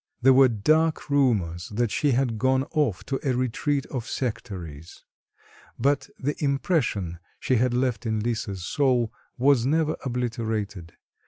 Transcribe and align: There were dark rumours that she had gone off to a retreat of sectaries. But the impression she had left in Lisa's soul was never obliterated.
There 0.23 0.33
were 0.33 0.47
dark 0.47 1.11
rumours 1.11 1.69
that 1.69 1.91
she 1.91 2.13
had 2.13 2.39
gone 2.39 2.63
off 2.71 3.03
to 3.05 3.19
a 3.23 3.35
retreat 3.37 3.85
of 3.85 4.07
sectaries. 4.07 5.03
But 5.77 6.09
the 6.17 6.35
impression 6.43 7.19
she 7.39 7.57
had 7.57 7.75
left 7.75 8.07
in 8.07 8.19
Lisa's 8.19 8.65
soul 8.65 9.13
was 9.37 9.63
never 9.67 9.95
obliterated. 10.03 10.93